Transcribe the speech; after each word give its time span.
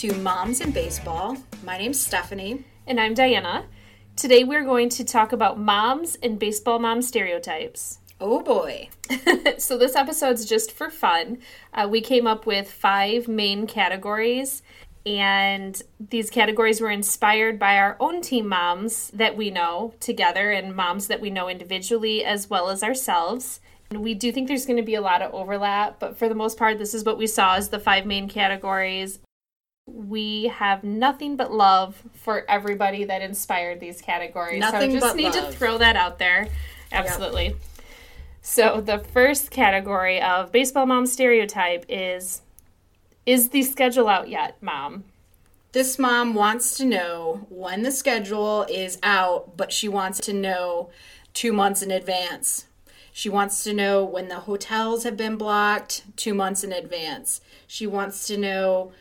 To 0.00 0.14
Moms 0.14 0.62
in 0.62 0.70
Baseball. 0.70 1.36
My 1.62 1.76
name's 1.76 2.00
Stephanie. 2.00 2.64
And 2.86 2.98
I'm 2.98 3.12
Diana. 3.12 3.66
Today 4.16 4.44
we're 4.44 4.64
going 4.64 4.88
to 4.88 5.04
talk 5.04 5.32
about 5.32 5.60
moms 5.60 6.14
and 6.22 6.38
baseball 6.38 6.78
mom 6.78 7.02
stereotypes. 7.02 7.98
Oh 8.18 8.40
boy. 8.40 8.88
so, 9.58 9.76
this 9.76 9.94
episode's 9.94 10.46
just 10.46 10.72
for 10.72 10.88
fun. 10.88 11.36
Uh, 11.74 11.86
we 11.86 12.00
came 12.00 12.26
up 12.26 12.46
with 12.46 12.72
five 12.72 13.28
main 13.28 13.66
categories, 13.66 14.62
and 15.04 15.82
these 16.08 16.30
categories 16.30 16.80
were 16.80 16.88
inspired 16.88 17.58
by 17.58 17.76
our 17.76 17.98
own 18.00 18.22
team 18.22 18.48
moms 18.48 19.10
that 19.10 19.36
we 19.36 19.50
know 19.50 19.92
together 20.00 20.50
and 20.50 20.74
moms 20.74 21.08
that 21.08 21.20
we 21.20 21.28
know 21.28 21.46
individually 21.46 22.24
as 22.24 22.48
well 22.48 22.70
as 22.70 22.82
ourselves. 22.82 23.60
And 23.90 24.02
we 24.02 24.14
do 24.14 24.32
think 24.32 24.48
there's 24.48 24.64
going 24.64 24.78
to 24.78 24.82
be 24.82 24.94
a 24.94 25.02
lot 25.02 25.20
of 25.20 25.34
overlap, 25.34 26.00
but 26.00 26.16
for 26.16 26.26
the 26.26 26.34
most 26.34 26.56
part, 26.56 26.78
this 26.78 26.94
is 26.94 27.04
what 27.04 27.18
we 27.18 27.26
saw 27.26 27.56
as 27.56 27.68
the 27.68 27.78
five 27.78 28.06
main 28.06 28.30
categories. 28.30 29.18
We 29.94 30.44
have 30.48 30.84
nothing 30.84 31.36
but 31.36 31.52
love 31.52 32.02
for 32.14 32.44
everybody 32.48 33.04
that 33.04 33.22
inspired 33.22 33.80
these 33.80 34.00
categories. 34.00 34.60
Nothing 34.60 34.92
so 34.92 34.96
I 34.96 35.00
just 35.00 35.16
need 35.16 35.34
love. 35.34 35.50
to 35.50 35.52
throw 35.52 35.78
that 35.78 35.96
out 35.96 36.18
there. 36.18 36.48
Absolutely. 36.92 37.46
Yep. 37.46 37.56
So 38.42 38.80
the 38.80 38.98
first 38.98 39.50
category 39.50 40.20
of 40.20 40.50
baseball 40.50 40.86
mom 40.86 41.06
stereotype 41.06 41.84
is 41.88 42.42
is 43.26 43.50
the 43.50 43.62
schedule 43.62 44.08
out 44.08 44.28
yet, 44.28 44.56
mom? 44.62 45.04
This 45.72 45.98
mom 45.98 46.34
wants 46.34 46.76
to 46.78 46.84
know 46.84 47.46
when 47.48 47.82
the 47.82 47.92
schedule 47.92 48.66
is 48.68 48.98
out, 49.02 49.56
but 49.56 49.72
she 49.72 49.88
wants 49.88 50.18
to 50.20 50.32
know 50.32 50.90
2 51.34 51.52
months 51.52 51.82
in 51.82 51.90
advance. 51.90 52.66
She 53.12 53.28
wants 53.28 53.62
to 53.64 53.72
know 53.72 54.04
when 54.04 54.28
the 54.28 54.40
hotels 54.40 55.04
have 55.04 55.16
been 55.16 55.36
blocked 55.36 56.02
2 56.16 56.34
months 56.34 56.64
in 56.64 56.72
advance. 56.72 57.40
She 57.66 57.86
wants 57.86 58.26
to 58.26 58.36
know 58.36 58.92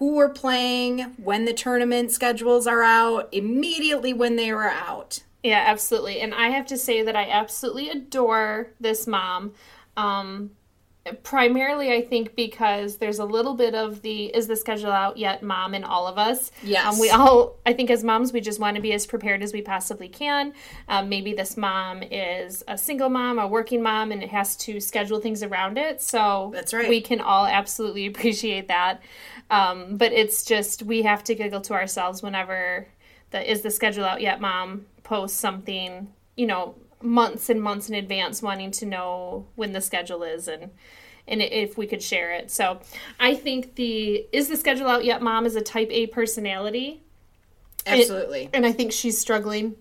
who 0.00 0.14
we're 0.14 0.30
playing, 0.30 1.00
when 1.22 1.44
the 1.44 1.52
tournament 1.52 2.10
schedules 2.10 2.66
are 2.66 2.82
out, 2.82 3.28
immediately 3.32 4.12
when 4.14 4.34
they 4.34 4.50
are 4.50 4.68
out. 4.68 5.22
Yeah, 5.42 5.62
absolutely. 5.66 6.20
And 6.20 6.34
I 6.34 6.48
have 6.48 6.66
to 6.66 6.78
say 6.78 7.02
that 7.02 7.14
I 7.14 7.28
absolutely 7.28 7.90
adore 7.90 8.72
this 8.80 9.06
mom. 9.06 9.52
Um, 9.98 10.52
primarily, 11.22 11.92
I 11.92 12.02
think 12.02 12.36
because 12.36 12.98
there's 12.98 13.18
a 13.18 13.24
little 13.24 13.54
bit 13.54 13.74
of 13.74 14.02
the 14.02 14.26
is 14.26 14.46
the 14.46 14.56
schedule 14.56 14.90
out 14.90 15.16
yet, 15.16 15.42
mom, 15.42 15.74
in 15.74 15.82
all 15.82 16.06
of 16.06 16.18
us. 16.18 16.50
Yes. 16.62 16.86
Um, 16.86 17.00
we 17.00 17.10
all, 17.10 17.56
I 17.64 17.72
think, 17.72 17.90
as 17.90 18.04
moms, 18.04 18.32
we 18.32 18.40
just 18.40 18.60
want 18.60 18.76
to 18.76 18.82
be 18.82 18.92
as 18.92 19.06
prepared 19.06 19.42
as 19.42 19.52
we 19.52 19.62
possibly 19.62 20.08
can. 20.08 20.52
Um, 20.88 21.08
maybe 21.08 21.32
this 21.32 21.56
mom 21.56 22.02
is 22.02 22.62
a 22.68 22.76
single 22.76 23.08
mom, 23.08 23.38
a 23.38 23.46
working 23.46 23.82
mom, 23.82 24.12
and 24.12 24.22
it 24.22 24.30
has 24.30 24.56
to 24.58 24.78
schedule 24.80 25.20
things 25.20 25.42
around 25.42 25.78
it. 25.78 26.02
So 26.02 26.50
that's 26.52 26.74
right. 26.74 26.88
We 26.88 27.00
can 27.00 27.20
all 27.20 27.46
absolutely 27.46 28.06
appreciate 28.08 28.68
that. 28.68 29.02
Um, 29.50 29.96
but 29.96 30.12
it's 30.12 30.44
just 30.44 30.82
we 30.82 31.02
have 31.02 31.24
to 31.24 31.34
giggle 31.34 31.62
to 31.62 31.74
ourselves 31.74 32.22
whenever 32.22 32.86
the 33.30 33.50
is 33.50 33.62
the 33.62 33.70
schedule 33.70 34.04
out 34.04 34.20
yet, 34.20 34.40
mom 34.40 34.86
post 35.02 35.38
something, 35.38 36.12
you 36.36 36.46
know, 36.46 36.74
months 37.02 37.48
and 37.48 37.62
months 37.62 37.88
in 37.88 37.94
advance 37.94 38.42
wanting 38.42 38.70
to 38.70 38.86
know 38.86 39.46
when 39.54 39.72
the 39.72 39.80
schedule 39.80 40.22
is 40.22 40.48
and 40.48 40.70
and 41.28 41.40
if 41.40 41.78
we 41.78 41.86
could 41.86 42.02
share 42.02 42.32
it. 42.32 42.50
So, 42.50 42.80
I 43.20 43.34
think 43.34 43.76
the 43.76 44.26
is 44.32 44.48
the 44.48 44.56
schedule 44.56 44.88
out 44.88 45.04
yet 45.04 45.22
mom 45.22 45.46
is 45.46 45.56
a 45.56 45.60
type 45.60 45.88
A 45.90 46.06
personality. 46.08 47.02
Absolutely. 47.86 48.46
And, 48.46 48.56
and 48.56 48.66
I 48.66 48.72
think 48.72 48.92
she's 48.92 49.18
struggling 49.18 49.76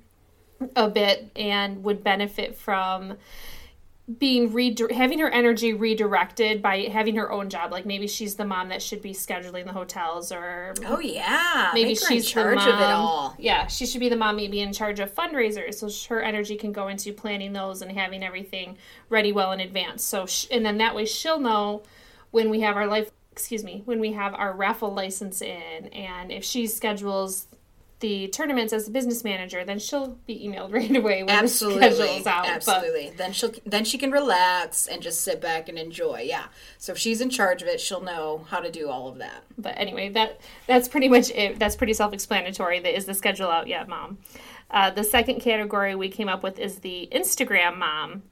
a 0.75 0.89
bit 0.89 1.31
and 1.35 1.83
would 1.83 2.03
benefit 2.03 2.55
from 2.55 3.15
being 4.17 4.51
re- 4.53 4.75
having 4.91 5.19
her 5.19 5.29
energy 5.29 5.73
redirected 5.73 6.61
by 6.61 6.83
having 6.91 7.15
her 7.15 7.31
own 7.31 7.49
job 7.49 7.71
like 7.71 7.85
maybe 7.85 8.07
she's 8.07 8.35
the 8.35 8.45
mom 8.45 8.69
that 8.69 8.81
should 8.81 9.01
be 9.01 9.13
scheduling 9.13 9.65
the 9.65 9.71
hotels 9.71 10.31
or 10.31 10.73
oh 10.87 10.99
yeah. 10.99 11.69
Maybe 11.73 11.93
she's 11.93 12.25
in 12.25 12.31
charge 12.31 12.61
of 12.61 12.79
it 12.79 12.89
all. 12.89 13.35
Yeah 13.37 13.67
she 13.67 13.85
should 13.85 13.99
be 13.99 14.09
the 14.09 14.15
mom 14.15 14.37
maybe 14.37 14.61
in 14.61 14.73
charge 14.73 14.99
of 14.99 15.13
fundraisers 15.13 15.75
so 15.75 16.13
her 16.13 16.21
energy 16.21 16.55
can 16.55 16.71
go 16.71 16.87
into 16.87 17.13
planning 17.13 17.53
those 17.53 17.83
and 17.83 17.91
having 17.91 18.23
everything 18.23 18.77
ready 19.09 19.31
well 19.31 19.51
in 19.51 19.59
advance. 19.59 20.03
So 20.03 20.25
sh- 20.25 20.47
and 20.49 20.65
then 20.65 20.79
that 20.79 20.95
way 20.95 21.05
she'll 21.05 21.39
know 21.39 21.83
when 22.31 22.49
we 22.49 22.61
have 22.61 22.77
our 22.77 22.87
life 22.87 23.11
excuse 23.31 23.63
me 23.63 23.83
when 23.85 23.99
we 23.99 24.13
have 24.13 24.33
our 24.33 24.53
raffle 24.53 24.93
license 24.93 25.41
in 25.41 25.87
and 25.93 26.31
if 26.31 26.43
she 26.43 26.65
schedules 26.65 27.47
the 27.99 28.27
tournaments 28.29 28.71
as 28.71 28.87
a 28.87 28.91
business 28.91 29.23
manager, 29.23 29.65
then 29.65 29.79
she'll 29.79 30.17
be 30.25 30.47
emailed 30.47 30.73
right 30.73 30.95
away 30.95 31.23
when 31.23 31.35
absolutely, 31.35 31.89
the 31.89 31.95
schedule's 31.95 32.27
out. 32.27 32.47
Absolutely. 32.47 33.07
But, 33.07 33.17
then 33.17 33.33
she'll 33.33 33.51
then 33.65 33.85
she 33.85 33.97
can 33.97 34.11
relax 34.11 34.87
and 34.87 35.01
just 35.01 35.21
sit 35.21 35.41
back 35.41 35.69
and 35.69 35.77
enjoy. 35.77 36.21
Yeah. 36.25 36.45
So 36.77 36.93
if 36.93 36.97
she's 36.97 37.21
in 37.21 37.29
charge 37.29 37.61
of 37.61 37.67
it, 37.67 37.81
she'll 37.81 38.01
know 38.01 38.45
how 38.49 38.59
to 38.59 38.71
do 38.71 38.89
all 38.89 39.07
of 39.07 39.17
that. 39.17 39.43
But 39.57 39.75
anyway, 39.77 40.09
that 40.09 40.39
that's 40.67 40.87
pretty 40.87 41.09
much 41.09 41.29
it. 41.31 41.59
That's 41.59 41.75
pretty 41.75 41.93
self-explanatory. 41.93 42.79
That 42.79 42.95
is 42.95 43.05
the 43.05 43.13
schedule 43.13 43.49
out 43.49 43.67
yet, 43.67 43.87
mom. 43.87 44.17
Uh, 44.71 44.91
the 44.91 45.03
second 45.03 45.41
category 45.41 45.95
we 45.95 46.09
came 46.09 46.29
up 46.29 46.43
with 46.43 46.59
is 46.59 46.79
the 46.79 47.09
Instagram 47.11 47.77
mom. 47.77 48.23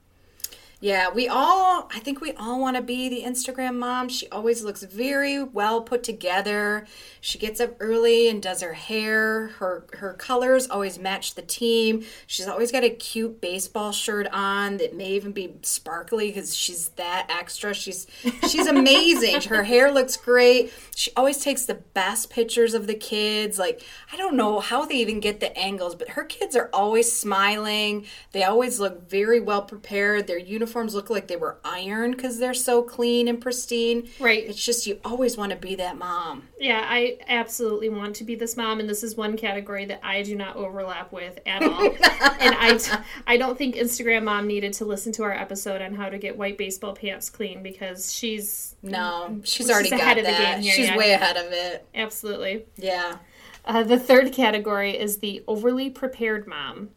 Yeah, 0.79 1.09
we 1.09 1.27
all, 1.27 1.89
I 1.91 1.99
think 1.99 2.21
we 2.21 2.33
all 2.33 2.59
want 2.61 2.75
to 2.77 2.83
be 2.83 3.09
the 3.09 3.23
Instagram 3.23 3.77
mom. 3.79 4.09
She 4.09 4.29
always 4.29 4.63
looks 4.63 4.83
very 4.83 5.41
well 5.41 5.81
put 5.81 6.03
together. 6.03 6.85
She 7.19 7.39
gets 7.39 7.59
up 7.59 7.75
early 7.79 8.29
and 8.29 8.43
does 8.43 8.61
her 8.61 8.73
hair. 8.73 9.47
Her 9.57 9.87
her 9.93 10.13
colors 10.13 10.69
always 10.69 10.99
match 10.99 11.33
the 11.33 11.41
team. 11.41 12.05
She's 12.27 12.45
always 12.47 12.71
got 12.71 12.83
a 12.83 12.91
cute 12.91 13.41
baseball 13.41 13.91
shirt 13.91 14.27
on 14.31 14.77
that 14.77 14.95
may 14.95 15.13
even 15.13 15.31
be 15.31 15.55
sparkly 15.63 16.31
cuz 16.31 16.55
she's 16.55 16.89
that 16.89 17.25
extra. 17.27 17.73
She's 17.73 18.05
she's 18.47 18.67
amazing. 18.67 19.41
her 19.49 19.63
hair 19.73 19.91
looks 19.91 20.16
great. 20.16 20.71
She 20.95 21.09
always 21.17 21.39
takes 21.39 21.66
the 21.66 21.75
best 21.75 22.29
pictures 22.29 22.75
of 22.75 22.85
the 22.85 22.93
kids. 22.95 23.57
Like, 23.57 23.81
I 24.13 24.16
don't 24.16 24.35
know 24.35 24.59
how 24.59 24.85
they 24.85 24.95
even 24.97 25.21
get 25.21 25.39
the 25.39 25.57
angles, 25.57 25.95
but 25.95 26.09
her 26.09 26.23
kids 26.23 26.55
are 26.55 26.69
always 26.71 27.11
smiling. 27.11 28.05
They 28.31 28.43
always 28.43 28.79
look 28.79 29.09
very 29.09 29.39
well 29.39 29.63
prepared. 29.63 30.27
Their 30.27 30.37
uniform 30.37 30.66
uniforms 30.67 30.94
look 30.94 31.09
like 31.09 31.28
they 31.28 31.38
were 31.38 31.57
iron 31.63 32.11
because 32.11 32.39
they're 32.39 32.53
so 32.53 32.83
clean 32.83 33.29
and 33.29 33.39
pristine. 33.39 34.09
Right. 34.19 34.44
It's 34.44 34.63
just 34.63 34.85
you 34.85 35.00
always 35.05 35.38
want 35.38 35.51
to 35.51 35.57
be 35.57 35.75
that 35.75 35.97
mom. 35.97 36.50
Yeah, 36.59 36.85
I 36.85 37.19
absolutely 37.28 37.88
want 37.88 38.17
to 38.17 38.25
be 38.25 38.35
this 38.35 38.57
mom, 38.57 38.81
and 38.81 38.89
this 38.89 39.01
is 39.01 39.16
one 39.16 39.38
category 39.38 39.85
that 39.85 40.01
I 40.03 40.23
do 40.23 40.35
not 40.35 40.57
overlap 40.57 41.13
with 41.13 41.39
at 41.45 41.63
all. 41.63 41.85
and 41.85 42.55
I, 42.59 43.01
I 43.25 43.38
don't 43.38 43.57
think 43.57 43.75
Instagram 43.75 44.25
mom 44.25 44.45
needed 44.45 44.73
to 44.73 44.85
listen 44.85 45.13
to 45.13 45.23
our 45.23 45.33
episode 45.33 45.81
on 45.81 45.95
how 45.95 46.09
to 46.09 46.17
get 46.17 46.38
white 46.38 46.57
baseball 46.57 46.94
pants 46.94 47.29
clean 47.29 47.63
because 47.63 48.13
she's 48.13 48.75
no, 48.84 49.39
she's, 49.44 49.53
she's 49.53 49.69
already 49.72 49.89
ahead 49.89 50.01
got 50.01 50.17
of 50.17 50.23
that. 50.25 50.38
the 50.38 50.44
game 50.44 50.61
here. 50.63 50.73
She's 50.73 50.88
yeah. 50.88 50.97
way 50.97 51.11
ahead 51.13 51.38
of 51.38 51.51
it. 51.53 51.88
Absolutely. 51.95 52.66
Yeah. 52.75 53.17
Uh, 53.63 53.84
the 53.84 53.99
third 53.99 54.31
category 54.31 54.97
is 54.97 55.17
the 55.17 55.44
overly 55.45 55.89
prepared 55.89 56.47
mom. 56.47 56.89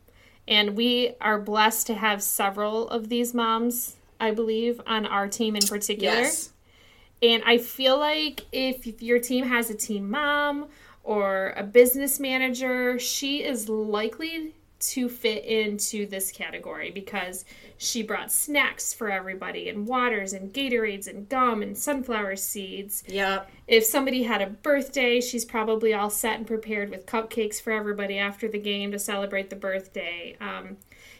And 0.50 0.77
we 0.77 1.15
are 1.21 1.41
blessed 1.41 1.87
to 1.87 1.94
have 1.94 2.22
several 2.22 2.88
of 2.88 3.09
these 3.09 3.33
moms, 3.33 3.97
I 4.19 4.33
believe, 4.33 4.81
on 4.84 5.06
our 5.06 5.28
team 5.28 5.55
in 5.55 5.62
particular. 5.66 6.22
Yes. 6.22 6.50
And 7.22 7.43
I 7.47 7.59
feel 7.59 7.99
like 7.99 8.47
if 8.50 9.00
your 9.00 9.21
team 9.21 9.47
has 9.47 9.71
a 9.71 9.75
team 9.75 10.11
mom 10.11 10.66
or 11.05 11.55
a 11.56 11.62
business 11.62 12.19
manager, 12.19 12.99
she 12.99 13.44
is 13.44 13.69
likely 13.69 14.55
to 14.80 15.08
fit 15.08 15.44
into 15.44 16.06
this 16.06 16.32
category 16.32 16.91
because 16.91 17.44
she 17.78 18.02
brought 18.02 18.32
snacks 18.32 18.92
for 18.92 19.10
everybody 19.10 19.68
and 19.68 19.86
waters 19.86 20.32
and 20.32 20.52
Gatorades 20.52 21.06
and 21.06 21.28
gum 21.28 21.62
and 21.62 21.76
sunflower 21.76 22.37
seeds. 22.37 23.02
Yep. 23.06 23.50
If 23.69 23.84
somebody 23.84 24.22
had 24.22 24.43
a 24.43 24.46
birthday, 24.46 25.20
she's 25.20 25.44
probably 25.44 25.94
all 25.94 26.10
set 26.10 26.38
and 26.38 26.46
prepared 26.46 26.90
with 26.90 27.06
cupcakes 27.06 27.60
for 27.60 27.72
everybody 27.72 28.19
after 28.19 28.49
the 28.49 28.58
game 28.58 28.90
to 28.93 28.99
celebrate 28.99 29.50
the 29.50 29.56
birthday. 29.56 30.37
Um, 30.40 30.78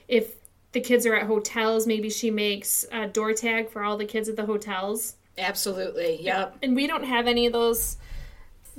if 0.08 0.37
the 0.73 0.81
kids 0.81 1.06
are 1.06 1.14
at 1.14 1.26
hotels, 1.26 1.87
maybe 1.87 2.11
she 2.11 2.31
makes 2.31 2.85
a 2.93 3.06
door 3.06 3.32
tag 3.32 3.70
for 3.70 3.82
all 3.82 3.96
the 3.96 4.05
kids 4.05 4.29
at 4.29 4.37
the 4.37 4.46
hotels. 4.46 5.17
Absolutely. 5.38 6.23
Yep. 6.23 6.58
And 6.62 6.76
we 6.76 6.87
don't 6.87 7.05
have 7.05 7.26
any 7.26 7.46
of 7.46 7.52
those 7.52 7.96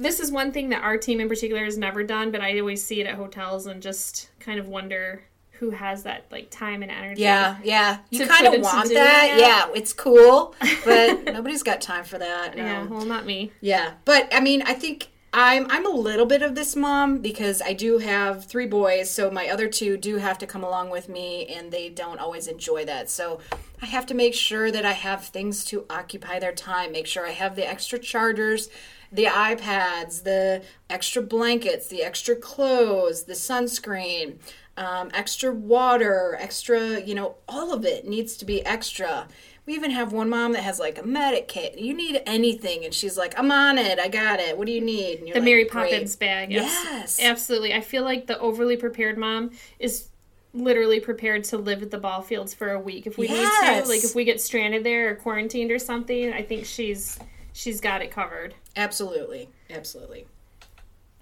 this 0.01 0.19
is 0.19 0.31
one 0.31 0.51
thing 0.51 0.69
that 0.69 0.83
our 0.83 0.97
team 0.97 1.19
in 1.19 1.29
particular 1.29 1.63
has 1.63 1.77
never 1.77 2.03
done, 2.03 2.31
but 2.31 2.41
I 2.41 2.59
always 2.59 2.83
see 2.83 3.01
it 3.01 3.07
at 3.07 3.15
hotels 3.15 3.67
and 3.67 3.81
just 3.81 4.29
kind 4.39 4.59
of 4.59 4.67
wonder 4.67 5.23
who 5.61 5.69
has 5.69 6.03
that 6.03 6.25
like 6.31 6.49
time 6.49 6.81
and 6.81 6.91
energy. 6.91 7.21
Yeah, 7.21 7.57
yeah. 7.63 7.99
You 8.09 8.25
kind 8.25 8.47
of 8.47 8.61
want 8.61 8.89
that. 8.89 9.35
Yeah, 9.37 9.71
it's 9.75 9.93
cool, 9.93 10.55
but 10.83 11.23
nobody's 11.25 11.61
got 11.61 11.81
time 11.81 12.03
for 12.03 12.17
that. 12.17 12.57
No. 12.57 12.63
Yeah, 12.63 12.83
well, 12.85 13.05
not 13.05 13.25
me. 13.25 13.51
Yeah, 13.61 13.93
but 14.03 14.27
I 14.33 14.39
mean, 14.39 14.63
I 14.63 14.73
think 14.73 15.09
I'm 15.33 15.67
I'm 15.69 15.85
a 15.85 15.91
little 15.91 16.25
bit 16.25 16.41
of 16.41 16.55
this 16.55 16.75
mom 16.75 17.19
because 17.19 17.61
I 17.61 17.73
do 17.73 17.99
have 17.99 18.45
three 18.45 18.65
boys, 18.65 19.11
so 19.11 19.29
my 19.29 19.49
other 19.49 19.67
two 19.67 19.97
do 19.97 20.17
have 20.17 20.39
to 20.39 20.47
come 20.47 20.63
along 20.63 20.89
with 20.89 21.07
me, 21.07 21.45
and 21.45 21.71
they 21.71 21.89
don't 21.89 22.19
always 22.19 22.47
enjoy 22.47 22.83
that. 22.85 23.09
So 23.11 23.39
I 23.81 23.87
have 23.87 24.05
to 24.07 24.13
make 24.13 24.35
sure 24.35 24.71
that 24.71 24.85
I 24.85 24.93
have 24.93 25.25
things 25.25 25.65
to 25.65 25.85
occupy 25.89 26.39
their 26.39 26.53
time. 26.53 26.91
Make 26.91 27.07
sure 27.07 27.25
I 27.25 27.31
have 27.31 27.55
the 27.55 27.67
extra 27.67 27.97
chargers 27.97 28.69
the 29.11 29.25
iPads, 29.25 30.23
the 30.23 30.63
extra 30.89 31.21
blankets, 31.21 31.87
the 31.87 32.03
extra 32.03 32.35
clothes, 32.35 33.23
the 33.23 33.33
sunscreen, 33.33 34.37
um, 34.77 35.11
extra 35.13 35.51
water, 35.51 36.37
extra, 36.39 37.01
you 37.01 37.13
know, 37.13 37.35
all 37.47 37.73
of 37.73 37.85
it 37.85 38.07
needs 38.07 38.37
to 38.37 38.45
be 38.45 38.65
extra. 38.65 39.27
We 39.65 39.75
even 39.75 39.91
have 39.91 40.11
one 40.11 40.29
mom 40.29 40.53
that 40.53 40.63
has 40.63 40.79
like 40.79 40.97
a 40.97 41.03
medic 41.03 41.47
kit. 41.47 41.77
You 41.77 41.93
need 41.93 42.21
anything, 42.25 42.83
and 42.83 42.93
she's 42.93 43.15
like, 43.15 43.37
"I'm 43.37 43.51
on 43.51 43.77
it. 43.77 43.99
I 43.99 44.07
got 44.07 44.39
it. 44.39 44.57
What 44.57 44.65
do 44.65 44.73
you 44.73 44.81
need?" 44.81 45.21
the 45.21 45.33
like, 45.33 45.43
Mary 45.43 45.65
Poppins 45.65 46.15
Great. 46.15 46.27
bag. 46.27 46.51
Yes, 46.51 47.19
absolutely. 47.21 47.73
I 47.73 47.81
feel 47.81 48.03
like 48.03 48.25
the 48.25 48.39
overly 48.39 48.75
prepared 48.75 49.19
mom 49.19 49.51
is 49.77 50.07
literally 50.53 50.99
prepared 50.99 51.43
to 51.45 51.57
live 51.57 51.81
at 51.81 51.91
the 51.91 51.97
ball 51.97 52.21
fields 52.21 52.53
for 52.53 52.71
a 52.71 52.79
week 52.79 53.07
if 53.07 53.17
we 53.17 53.27
yes. 53.27 53.61
need 53.61 53.83
to. 53.83 53.89
Like 53.89 54.03
if 54.03 54.15
we 54.15 54.23
get 54.23 54.41
stranded 54.41 54.83
there 54.83 55.09
or 55.09 55.15
quarantined 55.15 55.71
or 55.71 55.79
something, 55.79 56.33
I 56.33 56.41
think 56.43 56.65
she's 56.65 57.19
she's 57.53 57.79
got 57.81 58.01
it 58.01 58.11
covered. 58.11 58.55
Absolutely, 58.75 59.49
absolutely. 59.69 60.27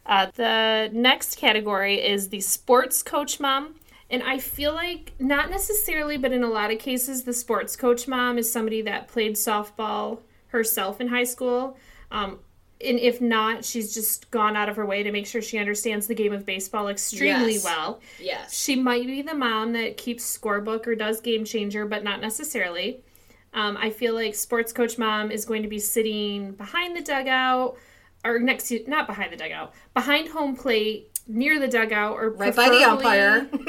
Uh, 0.06 0.28
the 0.36 0.90
next 0.92 1.38
category 1.38 1.96
is 1.96 2.30
the 2.30 2.42
sports 2.42 3.04
coach 3.04 3.40
mom. 3.40 3.76
And 4.12 4.24
I 4.24 4.40
feel 4.40 4.74
like, 4.74 5.14
not 5.20 5.52
necessarily, 5.52 6.18
but 6.18 6.32
in 6.32 6.42
a 6.42 6.50
lot 6.50 6.72
of 6.72 6.80
cases, 6.80 7.26
the 7.26 7.34
sports 7.34 7.76
coach 7.76 8.08
mom 8.08 8.40
is 8.40 8.52
somebody 8.52 8.82
that 8.82 9.08
played 9.08 9.34
softball 9.34 10.22
herself 10.48 11.00
in 11.00 11.10
high 11.10 11.26
school. 11.26 11.78
Um, 12.10 12.40
and 12.86 12.98
if 12.98 13.20
not, 13.20 13.66
she's 13.66 13.94
just 13.94 14.32
gone 14.32 14.56
out 14.56 14.70
of 14.70 14.78
her 14.78 14.86
way 14.86 15.04
to 15.04 15.12
make 15.12 15.28
sure 15.28 15.42
she 15.42 15.58
understands 15.58 16.08
the 16.08 16.16
game 16.16 16.32
of 16.32 16.46
baseball 16.46 16.88
extremely 16.88 17.54
yes. 17.54 17.64
well. 17.64 18.00
Yes. 18.20 18.58
She 18.58 18.76
might 18.76 19.06
be 19.06 19.22
the 19.22 19.34
mom 19.34 19.74
that 19.74 19.98
keeps 19.98 20.38
scorebook 20.38 20.88
or 20.88 20.96
does 20.96 21.22
GameChanger, 21.22 21.90
but 21.90 22.04
not 22.04 22.22
necessarily. 22.22 23.02
Um, 23.54 23.78
I 23.78 23.90
feel 23.90 24.14
like 24.14 24.36
sports 24.36 24.72
coach 24.72 24.98
mom 24.98 25.32
is 25.32 25.44
going 25.44 25.64
to 25.64 25.70
be 25.70 25.80
sitting 25.80 26.52
behind 26.52 26.96
the 26.96 27.02
dugout 27.02 27.78
or 28.24 28.40
next 28.40 28.68
to 28.70 28.84
not 28.88 29.08
behind 29.08 29.34
the 29.34 29.38
dugout, 29.38 29.74
behind 29.94 30.30
home 30.30 30.56
plate, 30.56 31.20
near 31.28 31.60
the 31.60 31.68
dugout, 31.68 32.14
or 32.14 32.32
right 32.32 32.56
by 32.56 32.70
the 32.70 32.84
umpire. 32.84 33.50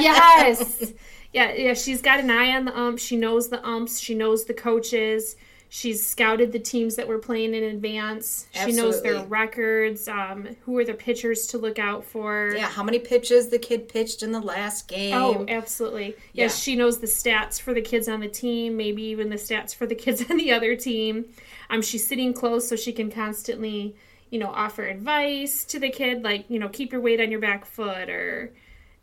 yes, 0.00 0.92
yeah, 1.32 1.52
yeah. 1.52 1.74
She's 1.74 2.02
got 2.02 2.20
an 2.20 2.30
eye 2.30 2.54
on 2.56 2.64
the 2.64 2.78
ump. 2.78 2.98
She 2.98 3.16
knows 3.16 3.48
the 3.48 3.64
umps. 3.66 3.98
She 3.98 4.14
knows 4.14 4.44
the 4.44 4.54
coaches. 4.54 5.36
She's 5.74 6.04
scouted 6.04 6.52
the 6.52 6.58
teams 6.58 6.96
that 6.96 7.08
were 7.08 7.18
playing 7.18 7.54
in 7.54 7.64
advance. 7.64 8.46
Absolutely. 8.52 8.72
She 8.74 8.78
knows 8.78 9.02
their 9.02 9.24
records. 9.24 10.06
Um, 10.06 10.54
who 10.66 10.76
are 10.76 10.84
the 10.84 10.92
pitchers 10.92 11.46
to 11.46 11.56
look 11.56 11.78
out 11.78 12.04
for? 12.04 12.52
Yeah, 12.54 12.66
how 12.66 12.82
many 12.82 12.98
pitches 12.98 13.48
the 13.48 13.58
kid 13.58 13.88
pitched 13.88 14.22
in 14.22 14.32
the 14.32 14.40
last 14.40 14.86
game? 14.86 15.14
Oh, 15.14 15.46
absolutely. 15.48 16.08
Yeah. 16.34 16.44
Yes, 16.44 16.62
she 16.62 16.76
knows 16.76 16.98
the 16.98 17.06
stats 17.06 17.58
for 17.58 17.72
the 17.72 17.80
kids 17.80 18.06
on 18.06 18.20
the 18.20 18.28
team. 18.28 18.76
Maybe 18.76 19.02
even 19.04 19.30
the 19.30 19.36
stats 19.36 19.74
for 19.74 19.86
the 19.86 19.94
kids 20.04 20.22
on 20.28 20.36
the 20.36 20.52
other 20.52 20.76
team. 20.76 21.24
Um, 21.70 21.80
she's 21.80 22.06
sitting 22.06 22.34
close 22.34 22.68
so 22.68 22.76
she 22.76 22.92
can 22.92 23.10
constantly, 23.10 23.96
you 24.28 24.38
know, 24.38 24.48
offer 24.48 24.84
advice 24.84 25.64
to 25.64 25.78
the 25.78 25.88
kid, 25.88 26.22
like 26.22 26.44
you 26.50 26.58
know, 26.58 26.68
keep 26.68 26.92
your 26.92 27.00
weight 27.00 27.18
on 27.18 27.30
your 27.30 27.40
back 27.40 27.64
foot 27.64 28.10
or 28.10 28.52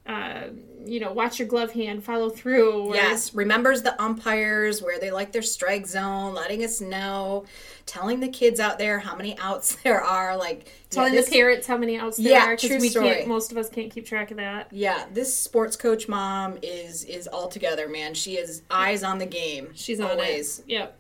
uh, 0.10 0.50
you 0.86 1.00
know, 1.00 1.12
watch 1.12 1.38
your 1.38 1.48
glove 1.48 1.72
hand, 1.72 2.04
follow 2.04 2.32
through. 2.32 2.88
Or... 2.88 2.96
Yes, 2.96 3.36
remembers 3.36 3.84
the 3.84 4.02
umpires 4.02 4.82
where 4.82 5.00
they 5.00 5.12
like 5.12 5.32
their 5.32 5.44
strike 5.44 5.86
zone, 5.86 6.34
letting 6.34 6.64
us 6.64 6.82
know, 6.82 7.46
telling 7.86 8.20
the 8.20 8.28
kids 8.28 8.60
out 8.60 8.80
there 8.80 8.98
how 8.98 9.16
many 9.16 9.38
outs 9.38 9.76
there 9.84 10.02
are, 10.02 10.36
like 10.36 10.68
telling 10.90 11.14
yeah, 11.14 11.20
this... 11.20 11.30
the 11.30 11.36
parents 11.36 11.68
how 11.68 11.78
many 11.78 12.00
outs 12.00 12.18
there 12.18 12.32
yeah, 12.32 12.48
are 12.48 12.56
because 12.56 12.82
we 12.82 12.90
story. 12.90 13.10
can't. 13.10 13.28
Most 13.28 13.52
of 13.52 13.60
us 13.60 13.70
can't 13.70 13.92
keep 13.92 14.08
track 14.08 14.32
of 14.32 14.38
that. 14.38 14.70
Yeah, 14.72 15.06
this 15.14 15.36
sports 15.36 15.76
coach 15.76 16.08
mom 16.08 16.58
is 16.64 17.04
is 17.04 17.28
all 17.28 17.48
together, 17.48 17.88
man. 17.88 18.16
She 18.16 18.38
is 18.38 18.64
eyes 18.72 19.04
on 19.04 19.20
the 19.20 19.28
game. 19.28 19.70
She's 19.76 20.00
always. 20.00 20.60
On 20.60 20.66
it. 20.66 20.72
Yep, 20.72 21.00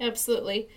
absolutely. 0.00 0.68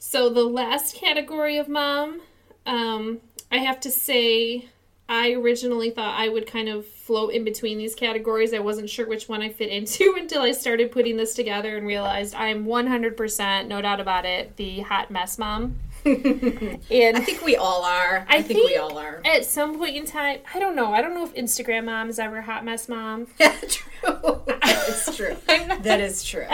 So 0.00 0.28
the 0.28 0.44
last 0.44 0.96
category 0.96 1.56
of 1.58 1.68
mom, 1.68 2.20
um, 2.66 3.20
I 3.52 3.58
have 3.58 3.78
to 3.80 3.92
say 3.92 4.68
I 5.08 5.32
originally 5.32 5.90
thought 5.90 6.18
I 6.18 6.28
would 6.28 6.46
kind 6.46 6.68
of 6.68 6.86
float 6.86 7.32
in 7.32 7.44
between 7.44 7.78
these 7.78 7.94
categories. 7.94 8.52
I 8.52 8.58
wasn't 8.58 8.90
sure 8.90 9.06
which 9.06 9.28
one 9.28 9.40
I 9.40 9.50
fit 9.50 9.70
into 9.70 10.14
until 10.18 10.42
I 10.42 10.52
started 10.52 10.90
putting 10.90 11.16
this 11.16 11.34
together 11.34 11.76
and 11.76 11.86
realized 11.86 12.34
I'm 12.34 12.66
100%, 12.66 13.68
no 13.68 13.80
doubt 13.80 14.00
about 14.00 14.24
it, 14.24 14.56
the 14.56 14.80
hot 14.80 15.10
mess 15.10 15.38
mom. 15.38 15.78
and 16.04 17.16
I 17.16 17.20
think 17.20 17.42
we 17.42 17.56
all 17.56 17.84
are. 17.84 18.26
I, 18.28 18.36
I 18.36 18.42
think, 18.42 18.60
think, 18.60 18.70
we 18.70 18.76
all 18.76 18.96
are. 18.96 19.20
At 19.24 19.44
some 19.44 19.78
point 19.78 19.96
in 19.96 20.06
time, 20.06 20.38
I 20.54 20.60
don't 20.60 20.76
know. 20.76 20.92
I 20.92 21.02
don't 21.02 21.14
know 21.14 21.24
if 21.24 21.34
Instagram 21.34 21.86
mom 21.86 22.08
is 22.08 22.18
ever 22.18 22.42
hot 22.42 22.64
mess 22.64 22.88
mom. 22.88 23.26
true. 23.38 24.36
That 24.46 24.86
is 24.88 25.16
true. 25.16 25.36
that 25.46 26.00
is 26.00 26.22
true. 26.22 26.46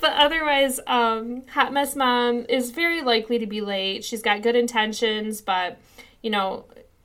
but 0.00 0.12
otherwise, 0.12 0.78
um, 0.86 1.42
hot 1.48 1.72
mess 1.72 1.96
mom 1.96 2.46
is 2.48 2.70
very 2.70 3.02
likely 3.02 3.38
to 3.38 3.46
be 3.46 3.60
late. 3.60 4.04
She's 4.04 4.22
got 4.22 4.42
good 4.42 4.54
intentions, 4.54 5.40
but 5.40 5.78
you 6.26 6.30
know, 6.30 6.64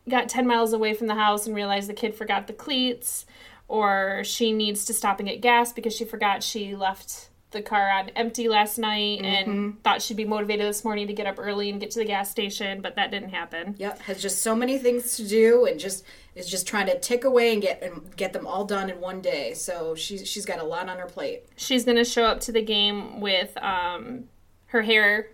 got 0.09 0.27
10 0.29 0.47
miles 0.47 0.73
away 0.73 0.95
from 0.95 1.05
the 1.05 1.13
house 1.13 1.45
and 1.45 1.55
realized 1.55 1.87
the 1.87 1.93
kid 1.93 2.15
forgot 2.15 2.47
the 2.47 2.53
cleats, 2.53 3.27
or 3.67 4.23
she 4.25 4.51
needs 4.51 4.83
to 4.85 4.95
stop 4.95 5.19
and 5.19 5.29
get 5.29 5.41
gas 5.41 5.71
because 5.71 5.95
she 5.95 6.05
forgot 6.05 6.41
she 6.41 6.75
left 6.75 7.29
the 7.51 7.61
car 7.61 7.87
on 7.91 8.09
empty 8.15 8.47
last 8.47 8.79
night 8.79 9.21
mm-hmm. 9.21 9.51
and 9.51 9.83
thought 9.83 10.01
she'd 10.01 10.17
be 10.17 10.25
motivated 10.25 10.65
this 10.65 10.83
morning 10.83 11.05
to 11.05 11.13
get 11.13 11.27
up 11.27 11.35
early 11.37 11.69
and 11.69 11.79
get 11.79 11.91
to 11.91 11.99
the 11.99 12.05
gas 12.05 12.31
station, 12.31 12.81
but 12.81 12.95
that 12.95 13.11
didn't 13.11 13.29
happen. 13.29 13.75
Yep, 13.77 13.99
has 13.99 14.19
just 14.19 14.41
so 14.41 14.55
many 14.55 14.79
things 14.79 15.15
to 15.17 15.27
do 15.27 15.67
and 15.67 15.79
just 15.79 16.03
is 16.33 16.49
just 16.49 16.65
trying 16.65 16.87
to 16.87 16.99
tick 16.99 17.23
away 17.23 17.53
and 17.53 17.61
get 17.61 17.83
and 17.83 18.15
get 18.15 18.33
them 18.33 18.47
all 18.47 18.65
done 18.65 18.89
in 18.89 18.99
one 18.99 19.21
day. 19.21 19.53
So 19.53 19.93
she's 19.93 20.27
she's 20.27 20.47
got 20.47 20.57
a 20.57 20.63
lot 20.63 20.89
on 20.89 20.97
her 20.97 21.05
plate. 21.05 21.43
She's 21.57 21.85
gonna 21.85 22.05
show 22.05 22.23
up 22.23 22.39
to 22.39 22.51
the 22.51 22.63
game 22.63 23.21
with 23.21 23.55
um, 23.61 24.29
her 24.65 24.81
hair 24.81 25.27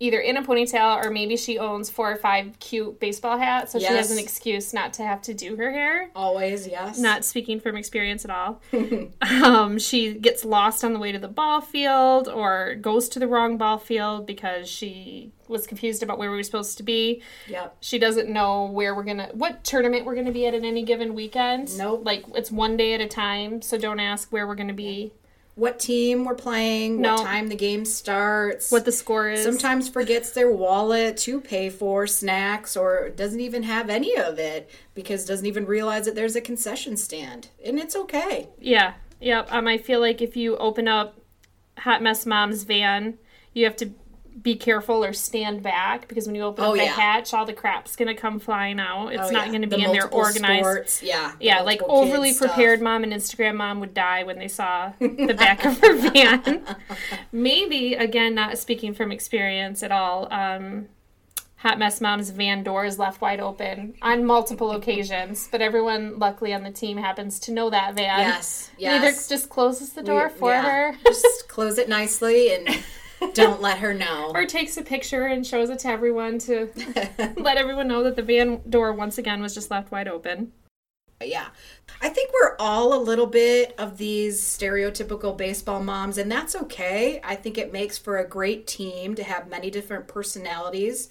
either 0.00 0.18
in 0.18 0.38
a 0.38 0.42
ponytail 0.42 1.04
or 1.04 1.10
maybe 1.10 1.36
she 1.36 1.58
owns 1.58 1.90
four 1.90 2.10
or 2.10 2.16
five 2.16 2.58
cute 2.58 2.98
baseball 2.98 3.36
hats, 3.36 3.72
so 3.72 3.78
yes. 3.78 3.88
she 3.88 3.96
has 3.96 4.10
an 4.10 4.18
excuse 4.18 4.72
not 4.72 4.94
to 4.94 5.02
have 5.02 5.20
to 5.22 5.34
do 5.34 5.56
her 5.56 5.70
hair. 5.70 6.10
Always, 6.16 6.66
yes. 6.66 6.98
Not 6.98 7.24
speaking 7.24 7.60
from 7.60 7.76
experience 7.76 8.24
at 8.24 8.30
all. 8.30 8.62
um, 9.44 9.78
she 9.78 10.14
gets 10.14 10.44
lost 10.44 10.82
on 10.82 10.94
the 10.94 10.98
way 10.98 11.12
to 11.12 11.18
the 11.18 11.28
ball 11.28 11.60
field 11.60 12.28
or 12.28 12.76
goes 12.76 13.10
to 13.10 13.18
the 13.18 13.28
wrong 13.28 13.58
ball 13.58 13.76
field 13.76 14.26
because 14.26 14.68
she 14.68 15.32
was 15.48 15.66
confused 15.66 16.02
about 16.02 16.16
where 16.16 16.30
we 16.30 16.36
were 16.36 16.42
supposed 16.42 16.78
to 16.78 16.82
be. 16.82 17.22
Yep. 17.48 17.76
She 17.80 17.98
doesn't 17.98 18.30
know 18.30 18.66
where 18.66 18.94
we're 18.94 19.04
gonna 19.04 19.28
what 19.34 19.64
tournament 19.64 20.06
we're 20.06 20.14
gonna 20.14 20.32
be 20.32 20.46
at 20.46 20.54
at 20.54 20.64
any 20.64 20.82
given 20.82 21.14
weekend. 21.14 21.76
Nope. 21.76 22.02
Like 22.04 22.24
it's 22.34 22.50
one 22.50 22.76
day 22.76 22.94
at 22.94 23.00
a 23.00 23.08
time, 23.08 23.60
so 23.60 23.76
don't 23.76 24.00
ask 24.00 24.32
where 24.32 24.46
we're 24.46 24.54
gonna 24.54 24.72
be 24.72 25.12
what 25.60 25.78
team 25.78 26.24
we're 26.24 26.34
playing, 26.34 27.02
no. 27.02 27.14
what 27.14 27.24
time 27.24 27.48
the 27.48 27.54
game 27.54 27.84
starts, 27.84 28.72
what 28.72 28.86
the 28.86 28.92
score 28.92 29.28
is. 29.28 29.44
Sometimes 29.44 29.90
forgets 29.90 30.30
their 30.30 30.50
wallet 30.50 31.18
to 31.18 31.38
pay 31.38 31.68
for 31.68 32.06
snacks 32.06 32.78
or 32.78 33.10
doesn't 33.10 33.40
even 33.40 33.62
have 33.64 33.90
any 33.90 34.16
of 34.16 34.38
it 34.38 34.70
because 34.94 35.26
doesn't 35.26 35.44
even 35.44 35.66
realize 35.66 36.06
that 36.06 36.14
there's 36.14 36.34
a 36.34 36.40
concession 36.40 36.96
stand. 36.96 37.48
And 37.62 37.78
it's 37.78 37.94
okay. 37.94 38.48
Yeah. 38.58 38.94
Yep. 39.20 39.48
Um 39.52 39.68
I 39.68 39.76
feel 39.76 40.00
like 40.00 40.22
if 40.22 40.34
you 40.34 40.56
open 40.56 40.88
up 40.88 41.20
Hot 41.78 42.02
Mess 42.02 42.24
Mom's 42.24 42.64
van, 42.64 43.18
you 43.52 43.64
have 43.66 43.76
to 43.76 43.90
be 44.42 44.54
careful 44.54 45.04
or 45.04 45.12
stand 45.12 45.62
back 45.62 46.08
because 46.08 46.26
when 46.26 46.34
you 46.34 46.42
open 46.42 46.64
oh, 46.64 46.70
up 46.70 46.76
the 46.76 46.84
yeah. 46.84 46.92
hatch, 46.92 47.34
all 47.34 47.44
the 47.44 47.52
crap's 47.52 47.96
gonna 47.96 48.14
come 48.14 48.38
flying 48.38 48.80
out. 48.80 49.08
It's 49.08 49.28
oh, 49.28 49.30
not 49.30 49.46
yeah. 49.46 49.52
gonna 49.52 49.66
be 49.66 49.76
the 49.76 49.84
in 49.84 49.92
there 49.92 50.08
organized. 50.08 50.64
Sports. 50.64 51.02
Yeah, 51.02 51.32
yeah, 51.40 51.62
like 51.62 51.80
overly 51.82 52.34
prepared 52.34 52.78
stuff. 52.78 52.84
mom 52.84 53.04
and 53.04 53.12
Instagram 53.12 53.56
mom 53.56 53.80
would 53.80 53.94
die 53.94 54.24
when 54.24 54.38
they 54.38 54.48
saw 54.48 54.92
the 54.98 55.34
back 55.36 55.64
of 55.64 55.78
her 55.80 55.96
van. 56.10 56.64
Maybe 57.32 57.94
again, 57.94 58.34
not 58.34 58.58
speaking 58.58 58.94
from 58.94 59.12
experience 59.12 59.82
at 59.82 59.92
all. 59.92 60.32
Um, 60.32 60.88
Hot 61.60 61.78
Mess 61.78 62.00
Mom's 62.00 62.30
van 62.30 62.62
door 62.62 62.86
is 62.86 62.98
left 62.98 63.20
wide 63.20 63.38
open 63.38 63.94
on 64.00 64.24
multiple 64.24 64.72
occasions, 64.72 65.46
but 65.52 65.60
everyone, 65.60 66.18
luckily 66.18 66.54
on 66.54 66.62
the 66.62 66.70
team, 66.70 66.96
happens 66.96 67.38
to 67.40 67.52
know 67.52 67.68
that 67.68 67.94
van. 67.94 68.20
Yes, 68.20 68.70
yes. 68.78 69.02
Either 69.02 69.10
just 69.34 69.50
closes 69.50 69.92
the 69.92 70.02
door 70.02 70.30
we, 70.32 70.38
for 70.38 70.52
yeah. 70.52 70.62
her, 70.62 70.96
just 71.04 71.48
close 71.48 71.76
it 71.76 71.86
nicely, 71.86 72.54
and 72.54 72.66
don't 73.34 73.60
let 73.60 73.78
her 73.78 73.94
know. 73.94 74.32
or 74.34 74.46
takes 74.46 74.76
a 74.76 74.82
picture 74.82 75.26
and 75.26 75.46
shows 75.46 75.70
it 75.70 75.78
to 75.80 75.88
everyone 75.88 76.38
to 76.40 76.68
let 77.36 77.56
everyone 77.56 77.88
know 77.88 78.02
that 78.02 78.16
the 78.16 78.22
van 78.22 78.60
door 78.68 78.92
once 78.92 79.18
again 79.18 79.42
was 79.42 79.54
just 79.54 79.70
left 79.70 79.90
wide 79.90 80.08
open. 80.08 80.52
Yeah. 81.22 81.48
I 82.00 82.08
think 82.08 82.30
we're 82.32 82.56
all 82.58 82.94
a 82.94 83.02
little 83.02 83.26
bit 83.26 83.74
of 83.78 83.98
these 83.98 84.40
stereotypical 84.40 85.36
baseball 85.36 85.82
moms, 85.82 86.16
and 86.16 86.32
that's 86.32 86.56
okay. 86.56 87.20
I 87.22 87.34
think 87.36 87.58
it 87.58 87.72
makes 87.72 87.98
for 87.98 88.16
a 88.16 88.26
great 88.26 88.66
team 88.66 89.14
to 89.16 89.22
have 89.22 89.50
many 89.50 89.70
different 89.70 90.08
personalities 90.08 91.10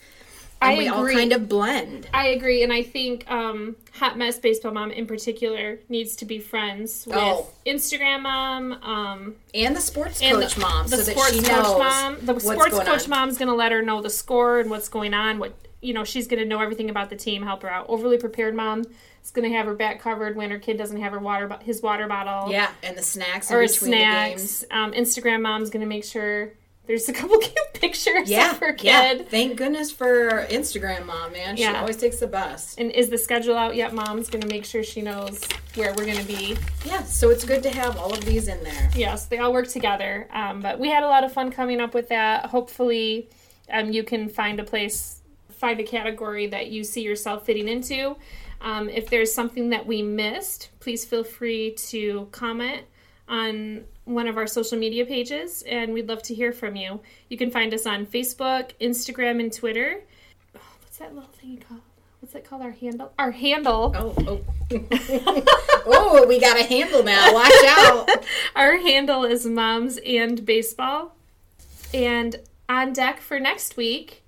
and 0.62 0.72
I 0.72 0.78
we 0.78 0.88
agree. 0.88 1.13
all 1.13 1.20
kind 1.20 1.34
of 1.34 1.48
blend. 1.48 2.10
I 2.13 2.28
agree, 2.28 2.63
and 2.63 2.74
I 2.74 2.84
think 2.84 3.30
um, 3.32 3.75
Hot 3.94 4.18
Mess 4.18 4.38
Baseball 4.38 4.72
Mom 4.72 4.92
in 4.92 5.06
particular 5.06 5.80
needs 5.88 6.16
to 6.18 6.25
be 6.25 6.39
friends 6.39 7.06
with 7.06 7.18
oh. 7.18 7.50
Instagram 7.66 8.24
Mom 8.24 8.74
um, 8.84 9.36
and 9.54 9.75
the 9.75 9.82
sports 9.82 10.20
coach 10.20 10.56
the, 10.56 10.62
mom. 10.62 10.88
The 10.88 10.98
so 10.98 11.12
sports 11.12 11.48
coach 11.48 11.80
mom. 11.80 12.18
The 12.22 12.39
sports 12.39 12.80
coach 12.80 13.04
on. 13.04 13.10
mom's 13.10 13.38
going 13.38 13.50
to 13.50 13.56
let 13.56 13.72
her 13.72 13.82
know 13.82 14.01
the 14.01 14.10
score 14.10 14.60
and 14.60 14.70
what's 14.70 14.89
going 14.89 15.13
on. 15.13 15.39
What 15.39 15.54
you 15.82 15.94
know, 15.94 16.04
she's 16.04 16.28
going 16.28 16.39
to 16.39 16.46
know 16.46 16.60
everything 16.60 16.89
about 16.89 17.10
the 17.10 17.16
team, 17.16 17.44
help 17.44 17.62
her 17.62 17.72
out. 17.72 17.86
Overly 17.88 18.18
prepared 18.18 18.54
mom 18.54 18.84
is 19.24 19.32
going 19.32 19.50
to 19.50 19.56
have 19.56 19.66
her 19.66 19.74
back 19.74 20.01
covered 20.01 20.36
when 20.36 20.50
her 20.51 20.60
kid 20.60 20.78
doesn't 20.78 21.00
have 21.01 21.13
her 21.13 21.20
water, 21.20 21.58
his 21.62 21.82
water 21.82 22.08
bottle. 22.08 22.51
Yeah, 22.51 22.70
and 22.84 22.98
the 22.98 23.01
snacks 23.01 23.51
or 23.51 23.66
snacks. 23.68 24.66
Um, 24.72 24.92
Instagram 24.92 25.42
mom's 25.42 25.70
going 25.70 25.82
to 25.82 25.88
make 25.88 26.04
sure 26.04 26.51
there's 26.89 27.08
a 27.08 27.13
couple 27.13 27.38
cute 27.39 27.55
pictures 27.75 28.27
yeah, 28.27 28.50
of 28.50 28.58
her 28.58 28.74
kid. 28.74 29.19
Yeah. 29.19 29.24
Thank 29.24 29.58
goodness 29.58 29.91
for 29.91 30.48
Instagram 30.50 31.05
mom, 31.05 31.34
man. 31.34 31.55
She 31.55 31.62
Yeah. 31.62 31.79
always 31.79 31.98
takes 31.98 32.17
the 32.17 32.25
best. 32.25 32.79
And 32.79 32.89
is 32.91 33.10
the 33.10 33.17
schedule 33.19 33.55
out 33.55 33.75
yet? 33.75 33.93
Mom's 33.93 34.27
gonna 34.27 34.48
make 34.48 34.65
sure 34.65 34.84
she 34.84 35.03
knows 35.03 35.39
where 35.75 35.93
we're 35.93 36.08
gonna 36.08 36.24
be. 36.24 36.58
Yeah, 36.84 37.03
so 37.03 37.29
it's 37.29 37.46
good 37.46 37.62
to 37.62 37.69
have 37.69 37.96
all 37.98 38.12
of 38.12 38.25
these 38.25 38.48
in 38.48 38.63
there. 38.63 38.89
Yes, 38.96 39.27
they 39.27 39.38
all 39.38 39.53
work 39.53 39.67
together. 39.67 40.27
Um, 40.34 40.62
but 40.62 40.79
we 40.79 40.89
had 40.89 41.03
a 41.03 41.08
lot 41.08 41.24
of 41.24 41.31
fun 41.31 41.51
coming 41.51 41.79
up 41.79 41.93
with 41.93 42.10
that. 42.10 42.48
Hopefully, 42.48 43.29
um, 43.72 43.91
you 43.91 44.01
can 44.03 44.27
find 44.27 44.60
a 44.60 44.63
place, 44.63 45.22
find 45.51 45.79
a 45.79 45.84
category 45.84 46.48
that 46.48 46.72
you 46.72 46.84
see 46.84 47.03
yourself 47.03 47.46
fitting 47.46 47.67
into. 47.67 48.15
Um, 48.62 48.89
if 48.89 49.12
there's 49.12 49.31
something 49.31 49.69
that 49.69 49.86
we 49.86 50.01
missed, 50.01 50.69
please 50.79 51.05
feel 51.05 51.24
free 51.24 51.75
to 51.89 52.27
comment 52.31 52.81
on 53.29 53.86
one 54.05 54.27
of 54.27 54.38
our 54.38 54.48
social 54.48 54.77
media 54.77 55.05
pages, 55.05 55.63
and 55.67 55.93
we'd 55.93 56.09
love 56.09 56.24
to 56.24 56.33
hear 56.33 56.51
from 56.51 56.75
you. 56.75 57.00
You 57.29 57.38
can 57.38 57.51
find 57.51 57.74
us 57.74 57.86
on 57.86 58.05
Facebook, 58.05 58.71
Instagram, 58.81 59.39
and 59.39 59.53
Twitter. 59.53 60.01
Oh, 60.55 60.59
what's 60.81 60.98
that 60.98 61.13
little 61.13 61.29
thing 61.29 61.63
called? 61.65 61.81
What's 62.19 62.36
it 62.36 62.43
called? 62.43 62.63
Our 62.63 62.71
handle? 62.71 63.13
Our 63.17 63.31
handle. 63.31 63.95
Oh, 63.95 64.13
oh. 64.27 64.41
oh, 65.86 66.25
we 66.27 66.39
got 66.39 66.59
a 66.59 66.63
handle 66.63 67.01
now. 67.01 67.33
Watch 67.33 67.63
out. 67.65 68.09
Our 68.55 68.77
handle 68.77 69.24
is 69.24 69.45
Moms 69.45 70.00
and 70.05 70.45
Baseball. 70.45 71.15
And 71.93 72.36
on 72.67 72.91
deck 72.91 73.21
for 73.21 73.39
next 73.39 73.77
week. 73.77 74.24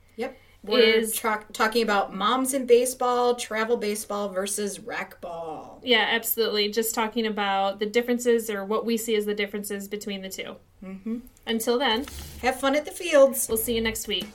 We're 0.63 0.79
Is- 0.99 1.15
tra- 1.15 1.43
talking 1.53 1.81
about 1.81 2.13
moms 2.13 2.53
in 2.53 2.67
baseball, 2.67 3.35
travel 3.35 3.77
baseball 3.77 4.29
versus 4.29 4.79
rec 4.79 5.19
ball. 5.19 5.81
yeah, 5.83 6.07
absolutely. 6.11 6.69
Just 6.69 6.93
talking 6.93 7.25
about 7.25 7.79
the 7.79 7.87
differences 7.87 8.49
or 8.49 8.63
what 8.63 8.85
we 8.85 8.95
see 8.97 9.15
as 9.15 9.25
the 9.25 9.33
differences 9.33 9.87
between 9.87 10.21
the 10.21 10.29
2 10.29 10.55
Mm-hmm. 10.85 11.17
Until 11.47 11.77
then, 11.79 12.05
Have 12.41 12.59
fun 12.59 12.75
at 12.75 12.85
the 12.85 12.91
fields. 12.91 13.47
we'll 13.47 13.57
see 13.57 13.73
you 13.75 13.81
next 13.81 14.07
week. 14.07 14.27